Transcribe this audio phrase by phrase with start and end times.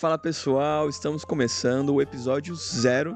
[0.00, 3.14] Fala pessoal, estamos começando o episódio zero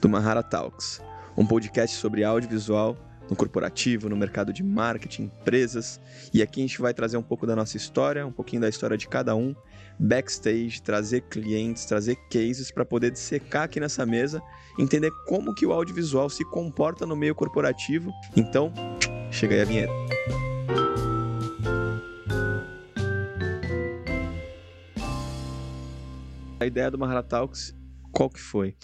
[0.00, 1.02] do Mahara Talks,
[1.36, 2.96] um podcast sobre audiovisual
[3.28, 6.00] no corporativo, no mercado de marketing, empresas.
[6.32, 8.96] E aqui a gente vai trazer um pouco da nossa história, um pouquinho da história
[8.96, 9.56] de cada um,
[9.98, 14.40] backstage, trazer clientes, trazer cases para poder dissecar aqui nessa mesa,
[14.78, 18.12] entender como que o audiovisual se comporta no meio corporativo.
[18.36, 18.72] Então,
[19.32, 19.92] chega aí a vinheta.
[26.60, 27.74] A ideia do Mahara Talks,
[28.12, 28.76] qual que foi?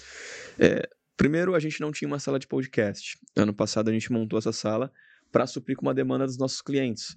[0.59, 3.19] É, primeiro, a gente não tinha uma sala de podcast.
[3.37, 4.91] Ano passado a gente montou essa sala
[5.37, 7.15] para suprir com uma demanda dos nossos clientes,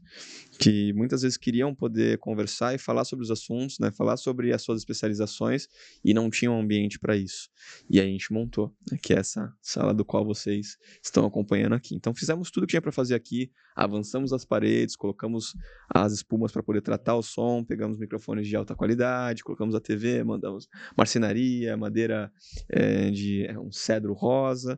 [0.59, 4.61] que muitas vezes queriam poder conversar e falar sobre os assuntos, né, falar sobre as
[4.61, 5.69] suas especializações
[6.03, 7.47] e não tinham um ambiente para isso.
[7.89, 11.75] E aí a gente montou, né, que é essa sala do qual vocês estão acompanhando
[11.75, 11.95] aqui.
[11.95, 15.53] Então fizemos tudo que tinha para fazer aqui, avançamos as paredes, colocamos
[15.89, 20.25] as espumas para poder tratar o som, pegamos microfones de alta qualidade, colocamos a TV,
[20.25, 22.29] mandamos marcenaria, madeira
[22.67, 24.77] é, de é, um cedro rosa.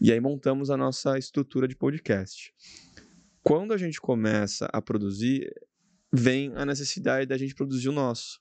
[0.00, 2.54] E aí montamos a nossa estrutura de podcast.
[3.42, 5.52] Quando a gente começa a produzir,
[6.10, 8.40] vem a necessidade da gente produzir o nosso.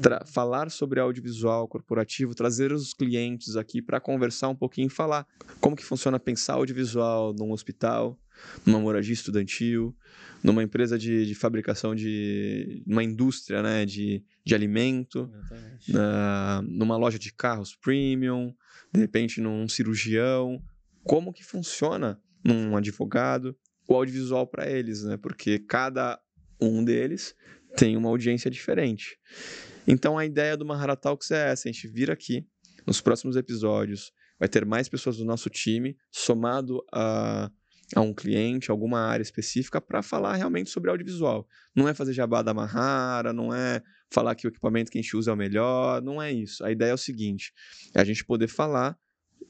[0.00, 0.26] Tra uhum.
[0.32, 5.26] falar sobre audiovisual corporativo, trazer os clientes aqui para conversar um pouquinho e falar
[5.60, 8.16] como que funciona pensar audiovisual num hospital,
[8.64, 9.96] numa moradia estudantil,
[10.44, 15.28] numa empresa de, de fabricação de uma indústria né, de, de alimento,
[15.88, 18.54] na, numa loja de carros premium,
[18.92, 20.62] de repente num cirurgião,
[21.04, 23.56] como que funciona num advogado
[23.88, 25.16] o audiovisual para eles, né?
[25.16, 26.18] Porque cada
[26.60, 27.34] um deles
[27.76, 29.18] tem uma audiência diferente.
[29.86, 32.46] Então a ideia do Mahara Talks é essa: a gente vir aqui
[32.86, 37.50] nos próximos episódios, vai ter mais pessoas do nosso time, somado a,
[37.94, 41.46] a um cliente, alguma área específica, para falar realmente sobre audiovisual.
[41.74, 43.82] Não é fazer jabá da Mahara, não é
[44.12, 46.64] falar que o equipamento que a gente usa é o melhor, não é isso.
[46.64, 47.52] A ideia é o seguinte:
[47.94, 48.96] é a gente poder falar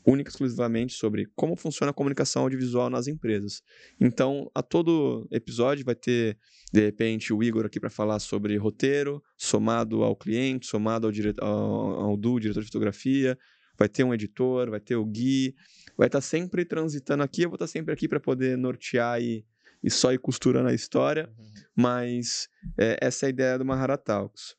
[0.06, 3.62] única e exclusivamente sobre como funciona a comunicação audiovisual nas empresas.
[3.98, 6.36] Então, a todo episódio vai ter,
[6.72, 11.34] de repente, o Igor aqui para falar sobre roteiro, somado ao cliente, somado ao, dire...
[11.40, 13.38] ao, ao Du, diretor de fotografia,
[13.78, 15.54] vai ter um editor, vai ter o Gui,
[15.96, 19.20] vai estar tá sempre transitando aqui, eu vou estar tá sempre aqui para poder nortear
[19.20, 19.44] e,
[19.82, 21.44] e só ir costurando a história, uhum.
[21.74, 22.48] mas
[22.78, 24.54] é, essa é a ideia do Mahara Talks.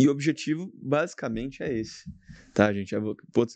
[0.00, 2.10] E o objetivo, basicamente, é esse,
[2.54, 2.94] tá, gente?
[2.94, 2.98] É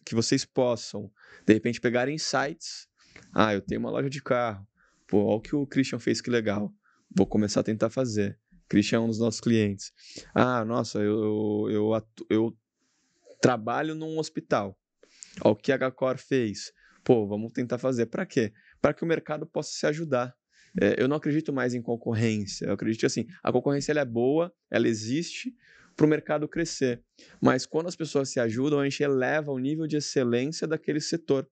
[0.04, 1.10] que vocês possam,
[1.46, 2.86] de repente, pegar insights.
[3.32, 4.66] Ah, eu tenho uma loja de carro.
[5.08, 6.70] Pô, olha o que o Christian fez, que legal.
[7.16, 8.38] Vou começar a tentar fazer.
[8.68, 9.90] Christian é um dos nossos clientes.
[10.34, 12.58] Ah, nossa, eu, eu, eu, eu
[13.40, 14.78] trabalho num hospital.
[15.42, 16.72] Olha o que a Gacor fez.
[17.02, 18.06] Pô, vamos tentar fazer.
[18.06, 18.52] Para quê?
[18.82, 20.34] Para que o mercado possa se ajudar.
[20.80, 22.66] É, eu não acredito mais em concorrência.
[22.66, 25.54] Eu acredito assim, a concorrência ela é boa, ela existe,
[25.96, 27.02] para o mercado crescer.
[27.40, 31.48] Mas quando as pessoas se ajudam, a gente eleva o nível de excelência daquele setor.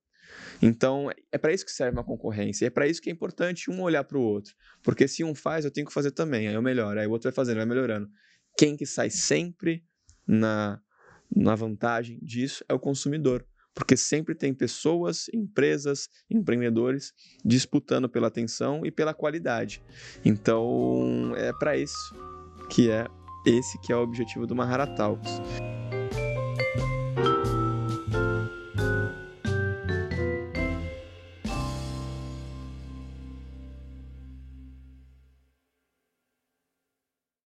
[0.61, 2.67] Então, é para isso que serve uma concorrência.
[2.67, 4.55] É para isso que é importante um olhar para o outro.
[4.83, 6.49] Porque se um faz, eu tenho que fazer também.
[6.49, 6.99] Aí eu melhoro.
[6.99, 8.09] Aí o outro vai fazendo, vai melhorando.
[8.57, 9.85] Quem que sai sempre
[10.27, 10.81] na,
[11.35, 13.45] na vantagem disso é o consumidor.
[13.75, 19.83] Porque sempre tem pessoas, empresas, empreendedores disputando pela atenção e pela qualidade.
[20.25, 22.15] Então, é para isso
[22.69, 23.07] que é
[23.45, 25.41] esse que é o objetivo do Maharatalks.